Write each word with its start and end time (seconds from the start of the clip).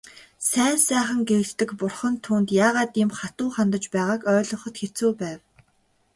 Сайн 0.49 0.77
сайхан 0.87 1.19
гэгддэг 1.29 1.69
бурхан 1.79 2.15
түүнд 2.23 2.47
яагаад 2.65 2.93
ийм 3.01 3.11
хатуу 3.19 3.49
хандаж 3.55 3.83
байгааг 3.93 4.21
ойлгоход 4.33 4.75
хэцүү 4.81 5.11
байв. 5.21 5.39